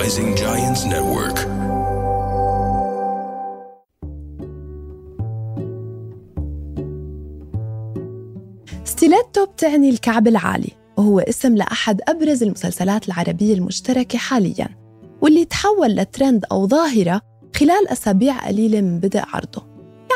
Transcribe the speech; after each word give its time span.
Rising 0.00 0.34
Giants 0.34 0.82
Network. 0.94 1.38
ستيليتو 8.84 9.44
بتعني 9.44 9.90
الكعب 9.90 10.28
العالي 10.28 10.70
وهو 10.96 11.20
اسم 11.20 11.56
لأحد 11.56 12.00
أبرز 12.08 12.42
المسلسلات 12.42 13.08
العربية 13.08 13.54
المشتركة 13.54 14.18
حالياً 14.18 14.68
واللي 15.20 15.44
تحول 15.44 15.96
لترند 15.96 16.44
أو 16.52 16.66
ظاهرة 16.68 17.20
خلال 17.56 17.88
أسابيع 17.88 18.46
قليلة 18.48 18.80
من 18.80 19.00
بدء 19.00 19.22
عرضه 19.32 19.66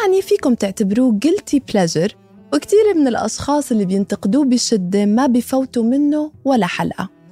يعني 0.02 0.22
فيكم 0.22 0.54
تعتبروه 0.54 1.18
guilty 1.26 1.58
pleasure 1.72 2.12
وكتير 2.54 2.94
من 2.94 3.08
الأشخاص 3.08 3.72
اللي 3.72 3.84
بينتقدوه 3.84 4.44
بشدة 4.44 5.06
ما 5.06 5.26
بفوتوا 5.26 5.82
منه 5.82 6.32
ولا 6.44 6.66
حلقة 6.66 7.23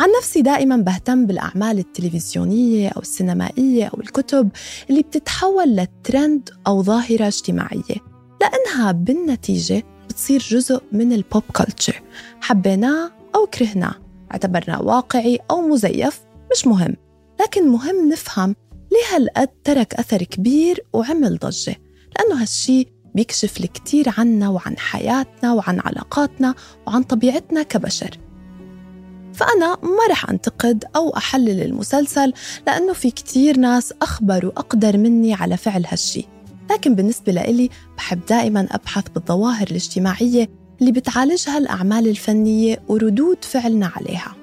عن 0.00 0.08
نفسي 0.18 0.42
دائما 0.42 0.76
بهتم 0.76 1.26
بالأعمال 1.26 1.78
التلفزيونية 1.78 2.88
أو 2.88 3.00
السينمائية 3.00 3.86
أو 3.86 4.00
الكتب 4.00 4.50
اللي 4.90 5.02
بتتحول 5.02 5.76
لترند 5.76 6.50
أو 6.66 6.82
ظاهرة 6.82 7.26
اجتماعية 7.26 7.96
لأنها 8.40 8.92
بالنتيجة 8.92 9.82
بتصير 10.08 10.40
جزء 10.40 10.82
من 10.92 11.12
البوب 11.12 11.42
كلتشر 11.56 12.02
حبيناه 12.40 13.10
أو 13.34 13.46
كرهناه 13.46 13.94
اعتبرناه 14.32 14.82
واقعي 14.82 15.38
أو 15.50 15.60
مزيف 15.68 16.20
مش 16.52 16.66
مهم. 16.66 16.96
لكن 17.40 17.68
مهم 17.68 18.08
نفهم 18.08 18.54
ليه 18.92 19.16
هالقد 19.16 19.48
ترك 19.64 19.94
أثر 19.94 20.22
كبير 20.22 20.84
وعمل 20.92 21.38
ضجة 21.38 21.76
لأنه 22.16 22.42
هالشي 22.42 22.86
بيكشف 23.14 23.60
الكثير 23.60 24.14
عنا 24.18 24.48
وعن 24.48 24.78
حياتنا 24.78 25.52
وعن 25.52 25.80
علاقاتنا 25.80 26.54
وعن 26.86 27.02
طبيعتنا 27.02 27.62
كبشر. 27.62 28.29
فأنا 29.34 29.76
ما 29.82 30.06
رح 30.10 30.30
أنتقد 30.30 30.84
أو 30.96 31.16
أحلل 31.16 31.62
المسلسل 31.62 32.32
لأنه 32.66 32.92
في 32.92 33.10
كتير 33.10 33.56
ناس 33.56 33.94
أخبر 34.02 34.46
وأقدر 34.46 34.96
مني 34.96 35.34
على 35.34 35.56
فعل 35.56 35.84
هالشي. 35.86 36.24
لكن 36.70 36.94
بالنسبة 36.94 37.32
لإلي 37.32 37.70
بحب 37.96 38.20
دائما 38.28 38.68
أبحث 38.70 39.08
بالظواهر 39.08 39.66
الاجتماعية 39.70 40.50
اللي 40.80 40.92
بتعالجها 40.92 41.58
الأعمال 41.58 42.08
الفنية 42.08 42.82
وردود 42.88 43.44
فعلنا 43.44 43.92
عليها. 43.96 44.34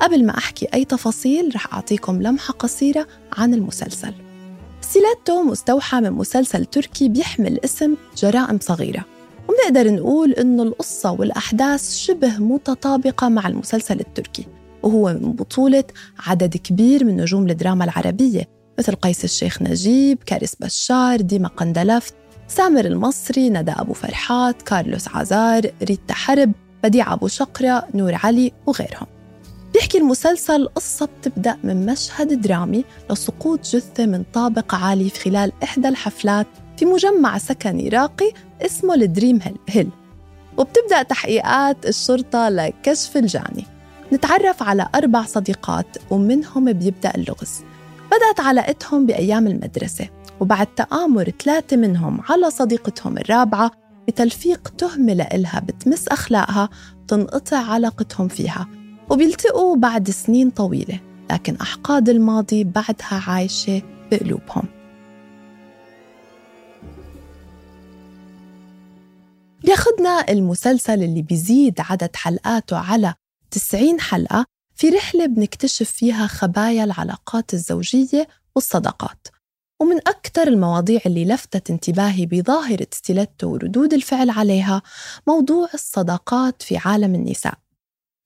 قبل 0.00 0.26
ما 0.26 0.38
أحكي 0.38 0.66
أي 0.74 0.84
تفاصيل 0.84 1.52
رح 1.54 1.74
أعطيكم 1.74 2.22
لمحة 2.22 2.54
قصيرة 2.54 3.06
عن 3.36 3.54
المسلسل. 3.54 4.12
سيلاتو 4.80 5.42
مستوحى 5.42 6.00
من 6.00 6.10
مسلسل 6.10 6.64
تركي 6.64 7.08
بيحمل 7.08 7.60
اسم 7.64 7.96
جرائم 8.16 8.58
صغيرة. 8.62 9.04
وبنقدر 9.58 9.92
نقول 9.92 10.32
إنه 10.32 10.62
القصة 10.62 11.12
والأحداث 11.12 11.94
شبه 11.94 12.38
متطابقة 12.38 13.28
مع 13.28 13.48
المسلسل 13.48 14.00
التركي 14.00 14.46
وهو 14.82 15.12
من 15.12 15.32
بطولة 15.32 15.84
عدد 16.18 16.56
كبير 16.56 17.04
من 17.04 17.16
نجوم 17.16 17.48
الدراما 17.48 17.84
العربية 17.84 18.48
مثل 18.78 18.94
قيس 18.94 19.24
الشيخ 19.24 19.62
نجيب، 19.62 20.18
كارس 20.26 20.54
بشار، 20.60 21.20
ديما 21.20 21.48
قندلفت، 21.48 22.14
سامر 22.48 22.84
المصري، 22.84 23.50
ندى 23.50 23.72
أبو 23.72 23.92
فرحات، 23.92 24.62
كارلوس 24.62 25.08
عزار، 25.08 25.70
ريتا 25.82 26.14
حرب، 26.14 26.52
بديع 26.84 27.12
أبو 27.12 27.28
شقرة، 27.28 27.88
نور 27.94 28.14
علي 28.14 28.52
وغيرهم. 28.66 29.06
بيحكي 29.74 29.98
المسلسل 29.98 30.66
قصة 30.66 31.08
بتبدأ 31.20 31.58
من 31.64 31.86
مشهد 31.86 32.40
درامي 32.40 32.84
لسقوط 33.10 33.66
جثة 33.66 34.06
من 34.06 34.24
طابق 34.32 34.74
عالي 34.74 35.10
في 35.10 35.20
خلال 35.20 35.52
إحدى 35.62 35.88
الحفلات 35.88 36.46
في 36.78 36.84
مجمع 36.84 37.38
سكني 37.38 37.88
راقي 37.88 38.32
اسمه 38.62 38.94
الدريم 38.94 39.40
هيل. 39.68 39.88
وبتبدأ 40.56 41.02
تحقيقات 41.02 41.86
الشرطة 41.86 42.48
لكشف 42.48 43.16
الجاني. 43.16 43.64
نتعرف 44.12 44.62
على 44.62 44.88
أربع 44.94 45.22
صديقات 45.22 45.86
ومنهم 46.10 46.72
بيبدأ 46.72 47.14
اللغز. 47.14 47.60
بدأت 48.06 48.40
علاقتهم 48.40 49.06
بأيام 49.06 49.46
المدرسة. 49.46 50.08
وبعد 50.40 50.66
تآمر 50.66 51.32
ثلاثة 51.44 51.76
منهم 51.76 52.20
على 52.28 52.50
صديقتهم 52.50 53.18
الرابعة 53.18 53.70
بتلفيق 54.08 54.68
تهمة 54.78 55.12
لإلها 55.12 55.60
بتمس 55.60 56.08
أخلاقها 56.08 56.68
تنقطع 57.08 57.56
علاقتهم 57.56 58.28
فيها. 58.28 58.68
وبيلتقوا 59.10 59.76
بعد 59.76 60.10
سنين 60.10 60.50
طويلة 60.50 61.00
لكن 61.32 61.56
أحقاد 61.56 62.08
الماضي 62.08 62.64
بعدها 62.64 63.22
عايشة 63.26 63.82
بقلوبهم. 64.10 64.77
بياخدنا 69.64 70.24
المسلسل 70.28 71.02
اللي 71.02 71.22
بيزيد 71.22 71.80
عدد 71.80 72.16
حلقاته 72.16 72.76
على 72.76 73.14
90 73.50 74.00
حلقة 74.00 74.46
في 74.74 74.88
رحلة 74.88 75.26
بنكتشف 75.26 75.90
فيها 75.90 76.26
خبايا 76.26 76.84
العلاقات 76.84 77.54
الزوجية 77.54 78.28
والصداقات. 78.54 79.28
ومن 79.80 79.96
أكثر 79.96 80.48
المواضيع 80.48 81.00
اللي 81.06 81.24
لفتت 81.24 81.70
انتباهي 81.70 82.26
بظاهرة 82.26 82.86
ستيلتو 82.92 83.48
وردود 83.52 83.94
الفعل 83.94 84.30
عليها 84.30 84.82
موضوع 85.26 85.68
الصداقات 85.74 86.62
في 86.62 86.76
عالم 86.76 87.14
النساء. 87.14 87.54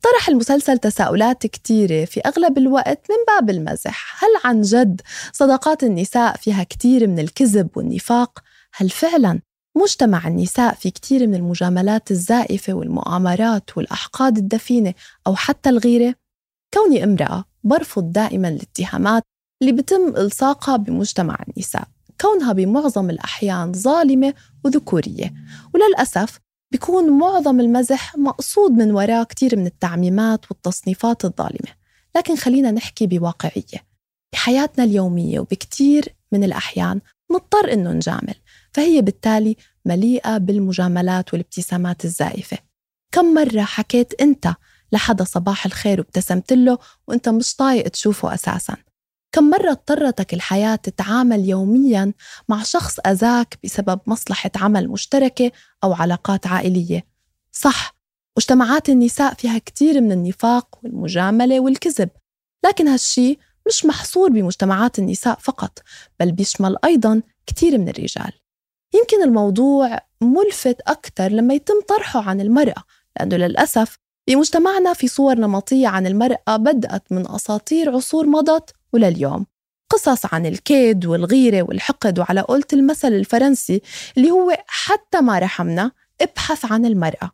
طرح 0.03 0.28
المسلسل 0.28 0.78
تساؤلات 0.78 1.47
كتيرة 1.47 2.04
في 2.04 2.21
أغلب 2.21 2.59
الوقت 2.59 3.06
من 3.10 3.16
باب 3.28 3.50
المزح. 3.50 4.25
هل 4.25 4.31
عن 4.44 4.62
جد 4.62 5.00
صداقات 5.32 5.82
النساء 5.84 6.37
فيها 6.37 6.65
كتير 6.65 7.06
من 7.06 7.19
الكذب 7.19 7.76
والنفاق؟ 7.76 8.38
هل 8.75 8.91
فعلا 8.91 9.41
مجتمع 9.77 10.28
النساء 10.28 10.75
في 10.75 10.91
كتير 10.91 11.27
من 11.27 11.34
المجاملات 11.34 12.10
الزائفة 12.10 12.72
والمؤامرات 12.72 13.77
والأحقاد 13.77 14.38
الدفينة 14.38 14.94
أو 15.27 15.34
حتى 15.37 15.69
الغيرة؟ 15.69 16.15
كوني 16.75 17.05
امرأة 17.05 17.44
برفض 17.65 18.12
دائما 18.12 18.49
الاتهامات 18.49 19.22
اللي 19.62 19.72
بتم 19.72 20.09
إلصاقها 20.16 20.77
بمجتمع 20.77 21.38
النساء. 21.49 21.88
كونها 22.21 22.53
بمعظم 22.53 23.10
الأحيان 23.10 23.72
ظالمة 23.72 24.34
وذكورية. 24.65 25.34
وللأسف 25.75 26.39
بيكون 26.72 27.19
معظم 27.19 27.60
المزح 27.60 28.16
مقصود 28.16 28.71
من 28.71 28.91
وراء 28.91 29.25
كتير 29.25 29.56
من 29.56 29.66
التعميمات 29.66 30.50
والتصنيفات 30.50 31.25
الظالمة. 31.25 31.72
لكن 32.16 32.37
خلينا 32.37 32.71
نحكي 32.71 33.06
بواقعية. 33.06 33.93
بحياتنا 34.33 34.84
اليومية 34.84 35.41
وبكتير 35.41 36.15
من 36.33 36.44
الأحيان 36.44 37.00
نضطر 37.33 37.72
إنه 37.72 37.93
نجامل. 37.93 38.34
فهي 38.72 39.03
بالتالي 39.03 39.56
مليئة 39.84 40.38
بالمجاملات 40.38 41.33
والابتسامات 41.33 42.05
الزائفة. 42.05 42.59
كم 43.12 43.34
مرة 43.34 43.62
حكيت 43.62 44.21
أنت 44.21 44.55
لحدا 44.93 45.25
صباح 45.25 45.66
الخير 45.66 46.00
وابتسمت 46.00 46.53
له 46.53 46.78
وأنت 47.09 47.28
مش 47.28 47.56
طايق 47.56 47.88
تشوفه 47.88 48.34
أساساً؟ 48.34 48.77
كم 49.34 49.50
مرة 49.50 49.71
اضطرتك 49.71 50.34
الحياة 50.34 50.77
تتعامل 50.77 51.49
يوميا 51.49 52.12
مع 52.49 52.62
شخص 52.62 52.99
أذاك 53.06 53.59
بسبب 53.65 54.00
مصلحة 54.06 54.50
عمل 54.56 54.89
مشتركة 54.89 55.53
أو 55.84 55.93
علاقات 55.93 56.47
عائلية؟ 56.47 57.06
صح 57.53 57.97
مجتمعات 58.39 58.89
النساء 58.89 59.34
فيها 59.34 59.59
كتير 59.59 60.00
من 60.00 60.12
النفاق 60.12 60.78
والمجاملة 60.83 61.60
والكذب 61.60 62.10
لكن 62.65 62.89
هالشي 62.89 63.39
مش 63.66 63.84
محصور 63.84 64.31
بمجتمعات 64.31 64.99
النساء 64.99 65.39
فقط 65.39 65.78
بل 66.21 66.33
بيشمل 66.33 66.77
أيضا 66.84 67.22
كتير 67.47 67.78
من 67.78 67.89
الرجال. 67.89 68.33
يمكن 69.03 69.23
الموضوع 69.23 69.99
ملفت 70.21 70.81
أكثر 70.87 71.29
لما 71.29 71.55
يتم 71.55 71.81
طرحه 71.89 72.23
عن 72.23 72.41
المرأة 72.41 72.83
لأنه 73.17 73.37
للأسف 73.37 73.99
بمجتمعنا 74.29 74.93
في 74.93 75.09
صور 75.09 75.35
نمطية 75.35 75.89
عن 75.89 76.07
المرأة 76.07 76.57
بدأت 76.57 77.03
من 77.11 77.31
أساطير 77.31 77.91
عصور 77.95 78.27
مضت 78.27 78.71
ولليوم. 78.93 79.47
قصص 79.91 80.35
عن 80.35 80.47
الكيد 80.47 81.07
والغيرة 81.07 81.63
والحقد 81.63 82.19
وعلى 82.19 82.41
قولة 82.41 82.65
المثل 82.73 83.09
الفرنسي 83.09 83.83
اللي 84.17 84.31
هو 84.31 84.57
حتى 84.67 85.21
ما 85.21 85.39
رحمنا 85.39 85.91
ابحث 86.21 86.73
عن 86.73 86.87
المرأة. 86.87 87.31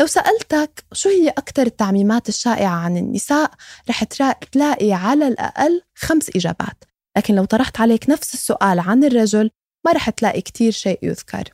لو 0.00 0.06
سألتك 0.06 0.84
شو 0.92 1.08
هي 1.08 1.28
أكثر 1.28 1.62
التعميمات 1.62 2.28
الشائعة 2.28 2.74
عن 2.74 2.96
النساء 2.96 3.50
رح 3.90 4.04
تلاقي 4.52 4.92
على 4.92 5.28
الأقل 5.28 5.82
خمس 5.94 6.30
إجابات. 6.36 6.84
لكن 7.16 7.34
لو 7.34 7.44
طرحت 7.44 7.80
عليك 7.80 8.10
نفس 8.10 8.34
السؤال 8.34 8.80
عن 8.80 9.04
الرجل 9.04 9.50
ما 9.84 9.92
رح 9.92 10.10
تلاقي 10.10 10.40
كتير 10.40 10.72
شيء 10.72 10.98
يذكر. 11.02 11.44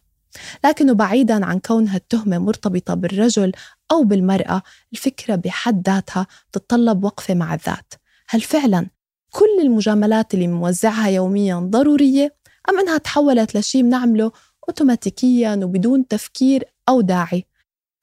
لكنه 0.64 0.92
بعيدا 0.92 1.46
عن 1.46 1.58
كونها 1.58 1.96
التهمة 1.96 2.38
مرتبطة 2.38 2.94
بالرجل 2.94 3.52
أو 3.92 4.04
بالمرأة 4.04 4.62
الفكرة 4.92 5.34
بحد 5.34 5.88
ذاتها 5.88 6.26
تتطلب 6.52 7.04
وقفة 7.04 7.34
مع 7.34 7.54
الذات. 7.54 7.94
هل 8.28 8.40
فعلا 8.40 8.86
كل 9.30 9.60
المجاملات 9.62 10.34
اللي 10.34 10.46
موزعها 10.46 11.08
يوميا 11.08 11.56
ضرورية 11.56 12.36
أم 12.70 12.78
أنها 12.78 12.98
تحولت 12.98 13.56
لشيء 13.56 13.82
بنعمله 13.82 14.32
أوتوماتيكيا 14.68 15.60
وبدون 15.62 16.08
تفكير 16.08 16.64
أو 16.88 17.00
داعي؟ 17.00 17.44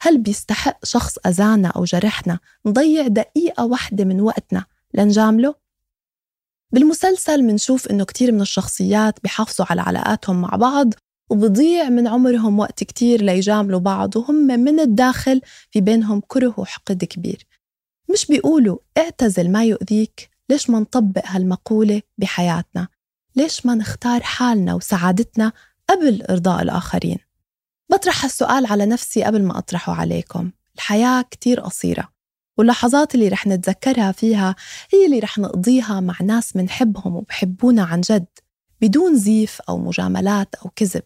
هل 0.02 0.18
بيستحق 0.18 0.86
شخص 0.86 1.18
أذانا 1.28 1.68
أو 1.68 1.84
جرحنا 1.84 2.40
نضيع 2.66 3.08
دقيقة 3.08 3.66
واحدة 3.66 4.04
من 4.06 4.22
وقتنا 4.22 4.66
لنجامله؟ 4.94 5.61
بالمسلسل 6.72 7.44
منشوف 7.44 7.88
إنه 7.88 8.06
كتير 8.06 8.32
من 8.32 8.42
الشخصيات 8.42 9.20
بيحافظوا 9.24 9.66
على 9.70 9.82
علاقاتهم 9.82 10.42
مع 10.42 10.50
بعض 10.50 10.94
وبضيع 11.30 11.90
من 11.90 12.08
عمرهم 12.08 12.60
وقت 12.60 12.84
كتير 12.84 13.22
ليجاملوا 13.22 13.80
بعض 13.80 14.16
وهم 14.16 14.36
من 14.36 14.80
الداخل 14.80 15.42
في 15.72 15.82
بينهم 15.82 16.22
كره 16.28 16.54
وحقد 16.58 17.04
كبير 17.04 17.48
مش 18.12 18.26
بيقولوا 18.26 18.78
اعتزل 18.98 19.52
ما 19.52 19.64
يؤذيك 19.64 20.30
ليش 20.50 20.70
ما 20.70 20.80
نطبق 20.80 21.22
هالمقولة 21.26 22.02
بحياتنا؟ 22.18 22.88
ليش 23.36 23.66
ما 23.66 23.76
نختار 23.76 24.22
حالنا 24.22 24.74
وسعادتنا 24.74 25.52
قبل 25.90 26.22
إرضاء 26.30 26.62
الآخرين؟ 26.62 27.18
بطرح 27.92 28.24
هالسؤال 28.26 28.66
على 28.66 28.86
نفسي 28.86 29.24
قبل 29.24 29.44
ما 29.44 29.58
أطرحه 29.58 29.94
عليكم 29.94 30.52
الحياة 30.76 31.22
كتير 31.22 31.60
قصيرة 31.60 32.11
واللحظات 32.58 33.16
اللي 33.16 33.28
رح 33.28 33.48
نتذكرها 33.48 34.12
فيها 34.12 34.56
هي 34.94 35.06
اللي 35.06 35.20
رح 35.20 35.38
نقضيها 35.38 36.00
مع 36.00 36.16
ناس 36.22 36.56
منحبهم 36.56 37.16
وبحبونا 37.16 37.84
عن 37.84 38.02
جد 38.02 38.26
بدون 38.82 39.16
زيف 39.16 39.62
أو 39.70 39.78
مجاملات 39.78 40.56
أو 40.56 40.70
كذب. 40.76 41.04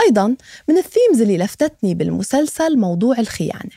أيضا 0.00 0.36
من 0.68 0.78
الثيمز 0.78 1.20
اللي 1.20 1.38
لفتتني 1.38 1.94
بالمسلسل 1.94 2.78
موضوع 2.78 3.18
الخيانة. 3.18 3.70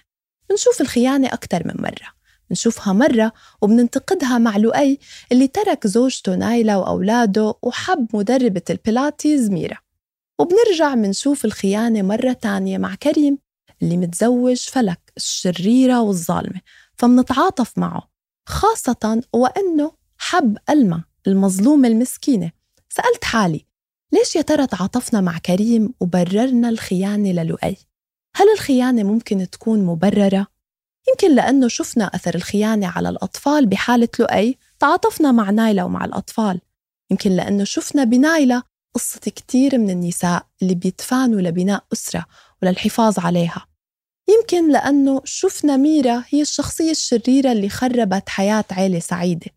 بنشوف 0.50 0.82
الخيانة 0.82 1.28
أكثر 1.28 1.68
من 1.68 1.74
مرة. 1.78 2.18
بنشوفها 2.50 2.94
مرة 2.94 3.32
وبننتقدها 3.62 4.38
مع 4.38 4.58
لؤي 4.58 5.00
اللي 5.32 5.48
ترك 5.48 5.88
زوجته 5.88 6.36
نايلة 6.36 6.80
وأولاده 6.80 7.56
وحب 7.64 8.08
مدربة 8.14 8.62
البيلاتيز 8.70 9.50
ميرا. 9.50 9.78
وبنرجع 10.40 10.94
بنشوف 10.94 11.46
الخيانة 11.46 12.02
مرة 12.02 12.34
تانية 12.34 12.78
مع 12.78 12.96
كريم. 12.96 13.38
اللي 13.82 13.98
متزوج 13.98 14.58
فلك 14.58 15.14
الشريرة 15.18 16.02
والظالمة 16.02 16.62
فمنتعاطف 16.98 17.78
معه 17.78 18.10
خاصة 18.46 19.22
وأنه 19.34 19.92
حب 20.18 20.58
ألمة 20.70 21.04
المظلومة 21.28 21.88
المسكينة 21.88 22.52
سألت 22.90 23.24
حالي 23.24 23.66
ليش 24.12 24.36
يا 24.36 24.42
ترى 24.42 24.68
تعاطفنا 24.68 25.22
مع 25.22 25.38
كريم 25.38 25.94
وبررنا 26.00 26.70
الخيانة 26.70 27.32
للؤي؟ 27.32 27.78
هل 28.36 28.46
الخيانة 28.54 29.04
ممكن 29.04 29.50
تكون 29.50 29.86
مبررة؟ 29.86 30.48
يمكن 31.10 31.36
لأنه 31.36 31.68
شفنا 31.68 32.06
أثر 32.06 32.36
الخيانة 32.36 32.88
على 32.88 33.10
الأطفال 33.10 33.66
بحالة 33.66 34.10
لؤي 34.20 34.58
تعاطفنا 34.80 35.32
مع 35.32 35.50
نايلة 35.50 35.86
ومع 35.86 36.06
الأطفال 36.06 36.62
يمكن 37.12 37.32
لأنه 37.32 37.64
شفنا 37.64 38.04
بنايلة 38.04 38.64
قصة 38.96 39.20
كتير 39.20 39.78
من 39.78 39.90
النساء 39.90 40.46
اللي 40.62 40.76
بيتفانوا 40.76 41.42
لبناء 41.42 41.84
أسرة 41.94 42.26
وللحفاظ 42.62 43.20
عليها 43.20 43.67
يمكن 44.30 44.72
لأنه 44.72 45.22
شفنا 45.24 45.78
ميرا 45.78 46.24
هي 46.30 46.42
الشخصية 46.42 46.92
الشريرة 46.92 47.52
اللي 47.52 47.70
خربت 47.70 48.30
حياة 48.30 48.66
عيلة 48.72 49.00
سعيدة. 49.00 49.52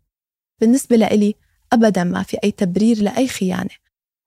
بالنسبة 0.60 0.96
لإلي 0.96 1.34
أبدا 1.72 2.04
ما 2.04 2.22
في 2.22 2.36
أي 2.44 2.50
تبرير 2.50 3.02
لأي 3.02 3.28
خيانة 3.28 3.70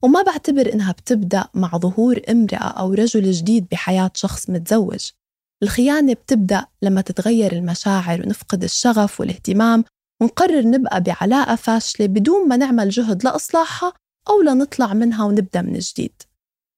وما 0.04 0.22
بعتبر 0.22 0.74
إنها 0.74 0.92
بتبدأ 0.92 1.48
مع 1.54 1.70
ظهور 1.78 2.22
امرأة 2.30 2.58
أو 2.58 2.94
رجل 2.94 3.32
جديد 3.32 3.68
بحياة 3.72 4.12
شخص 4.16 4.50
متزوج. 4.50 5.10
الخيانة 5.64 6.14
بتبدأ 6.14 6.66
لما 6.82 7.02
تتغير 7.02 7.52
المشاعر 7.52 8.22
ونفقد 8.22 8.64
الشغف 8.64 9.20
والاهتمام 9.20 9.84
ونقرر 10.22 10.62
نبقى 10.62 11.02
بعلاقة 11.02 11.56
فاشلة 11.56 12.08
بدون 12.08 12.48
ما 12.48 12.58
نعمل 12.58 12.90
جهد 12.90 13.24
لإصلاحها 13.24 13.94
أو 14.30 14.42
لنطلع 14.42 14.94
منها 14.94 15.26
ونبدأ 15.26 15.62
من 15.62 15.80
جديد. 15.80 16.22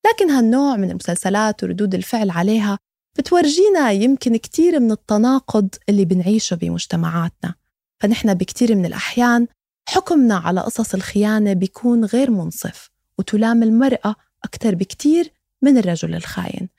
لكن 0.07 0.29
هالنوع 0.29 0.75
من 0.75 0.89
المسلسلات 0.89 1.63
وردود 1.63 1.95
الفعل 1.95 2.29
عليها 2.29 2.79
بتورجينا 3.17 3.91
يمكن 3.91 4.35
كتير 4.37 4.79
من 4.79 4.91
التناقض 4.91 5.69
اللي 5.89 6.05
بنعيشه 6.05 6.55
بمجتمعاتنا. 6.55 7.55
فنحن 7.99 8.33
بكتير 8.33 8.75
من 8.75 8.85
الأحيان 8.85 9.47
حكمنا 9.89 10.35
على 10.35 10.61
قصص 10.61 10.93
الخيانة 10.93 11.53
بيكون 11.53 12.05
غير 12.05 12.31
منصف 12.31 12.89
وتلام 13.19 13.63
المرأة 13.63 14.15
أكثر 14.43 14.75
بكتير 14.75 15.31
من 15.61 15.77
الرجل 15.77 16.15
الخاين. 16.15 16.69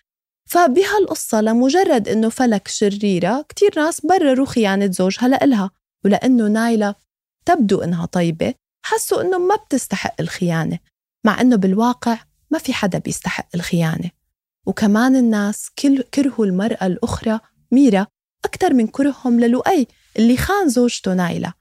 فبهالقصة 0.46 1.40
لمجرد 1.40 2.08
إنه 2.08 2.28
فلك 2.28 2.68
شريرة 2.68 3.44
كتير 3.48 3.72
ناس 3.76 4.00
برروا 4.00 4.46
خيانة 4.46 4.90
زوجها 4.90 5.28
لإلها 5.28 5.70
ولأنه 6.04 6.48
نايلة 6.48 6.94
تبدو 7.44 7.80
إنها 7.80 8.06
طيبة 8.06 8.54
حسوا 8.84 9.22
إنه 9.22 9.38
ما 9.38 9.56
بتستحق 9.56 10.14
الخيانة 10.20 10.78
مع 11.24 11.40
إنه 11.40 11.56
بالواقع 11.56 12.18
ما 12.50 12.58
في 12.58 12.72
حدا 12.72 12.98
بيستحق 12.98 13.48
الخيانة. 13.54 14.10
وكمان 14.66 15.16
الناس 15.16 15.70
كل 15.78 16.02
كرهوا 16.02 16.46
المرأة 16.46 16.86
الأخرى 16.86 17.40
ميرا 17.72 18.06
أكثر 18.44 18.74
من 18.74 18.86
كرههم 18.86 19.40
للؤي 19.40 19.86
اللي 20.18 20.36
خان 20.36 20.68
زوجته 20.68 21.14
نايلة 21.14 21.52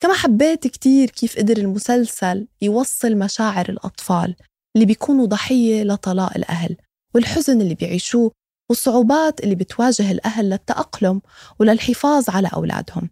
كما 0.00 0.14
حبيت 0.14 0.66
كتير 0.66 1.10
كيف 1.10 1.38
قدر 1.38 1.56
المسلسل 1.56 2.48
يوصل 2.62 3.16
مشاعر 3.16 3.68
الأطفال 3.68 4.36
اللي 4.76 4.86
بيكونوا 4.86 5.26
ضحية 5.26 5.82
لطلاق 5.82 6.36
الأهل 6.36 6.76
والحزن 7.14 7.60
اللي 7.60 7.74
بيعيشوه 7.74 8.32
والصعوبات 8.70 9.40
اللي 9.40 9.54
بتواجه 9.54 10.10
الأهل 10.10 10.50
للتأقلم 10.50 11.22
وللحفاظ 11.58 12.30
على 12.30 12.48
أولادهم 12.54 13.10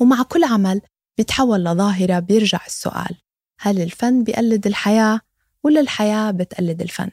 ومع 0.00 0.22
كل 0.22 0.44
عمل 0.44 0.80
بيتحول 1.18 1.64
لظاهرة 1.64 2.18
بيرجع 2.18 2.60
السؤال 2.66 3.16
هل 3.60 3.80
الفن 3.80 4.24
بيقلد 4.24 4.66
الحياة 4.66 5.20
ولا 5.64 5.80
الحياة 5.80 6.30
بتقلد 6.30 6.82
الفن؟ 6.82 7.10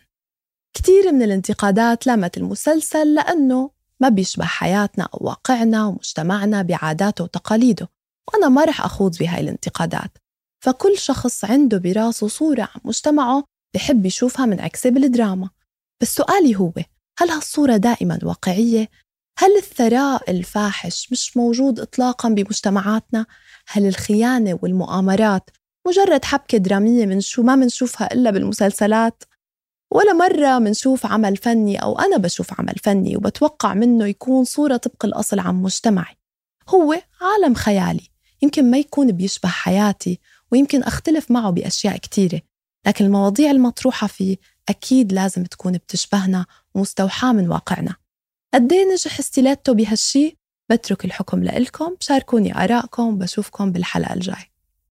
كتير 0.76 1.12
من 1.12 1.24
الانتقادات 1.24 2.08
لامت 2.08 2.38
المسلسل 2.38 3.14
لأنه 3.14 3.72
ما 4.00 4.10
بيشبه 4.10 4.46
حياتنا 4.46 5.08
أو 5.14 5.20
واقعنا 5.22 5.86
ومجتمعنا 5.86 6.62
بعاداته 6.62 7.24
وتقاليده 7.24 7.90
وأنا 8.28 8.50
ما 8.50 8.66
رح 8.66 8.86
أخوض 8.86 9.18
بهاي 9.18 9.42
الانتقادات 9.42 10.18
فكل 10.64 10.98
شخص 10.98 11.46
عنده 11.46 11.78
براسه 11.78 12.28
صورة 12.28 12.62
عن 12.62 12.82
مجتمعه 12.86 13.44
بحب 13.76 14.06
يشوفها 14.06 14.46
منعكسة 14.46 14.90
بالدراما 14.90 15.50
بس 16.02 16.16
سؤالي 16.16 16.56
هو 16.56 16.72
هل 17.20 17.30
هالصورة 17.30 17.78
دائما 17.78 18.20
واقعية؟ 18.24 18.90
هل 19.40 19.58
الثراء 19.58 20.32
الفاحش 20.32 21.12
مش 21.12 21.38
موجود 21.38 21.80
إطلاقا 21.80 22.30
بمجتمعاتنا؟ 22.30 23.26
هل 23.68 23.88
الخيانة 23.88 24.60
والمؤامرات 24.62 25.50
مجرد 25.88 26.26
حبكة 26.26 26.58
درامية 26.58 27.06
من 27.06 27.22
شو 27.22 27.44
ما 27.44 27.56
منشوفها 27.56 28.14
إلا 28.14 28.32
بالمسلسلات؟ 28.32 29.24
ولا 29.92 30.14
مرة 30.14 30.60
منشوف 30.60 31.06
عمل 31.06 31.38
فني 31.38 31.82
أو 31.82 32.00
أنا 32.00 32.18
بشوف 32.18 32.60
عمل 32.60 32.76
فني 32.84 33.18
وبتوقع 33.18 33.74
منه 33.74 34.06
يكون 34.08 34.44
صورة 34.44 34.78
طبق 34.78 35.06
الأصل 35.06 35.40
عن 35.40 35.56
مجتمعي. 35.56 36.16
هو 36.70 37.02
عالم 37.22 37.54
خيالي. 37.56 38.10
يمكن 38.42 38.72
ما 38.72 38.78
يكون 38.78 39.12
بيشبه 39.12 39.50
حياتي 39.50 40.20
ويمكن 40.52 40.84
أختلف 40.84 41.32
معه 41.32 41.50
بأشياء 41.50 41.98
كتيرة. 41.98 42.42
لكن 42.88 43.06
المواضيع 43.06 43.52
المطروحة 43.52 44.08
فيه 44.08 44.38
أكيد 44.70 45.14
لازم 45.14 45.44
تكون 45.44 45.74
بتشبهنا 45.74 46.46
ومستوحاة 46.76 47.34
من 47.34 47.50
واقعنا. 47.50 47.96
قد 48.54 48.74
نجح 48.74 49.22
ستيلاتو 49.22 49.74
بهالشي؟ 49.74 50.38
بترك 50.70 51.06
الحكم 51.06 51.44
لإلكم 51.44 51.96
شاركوني 52.00 52.64
آرائكم 52.64 53.18
بشوفكم 53.18 53.72
بالحلقة 53.72 54.14
الجاي 54.14 54.55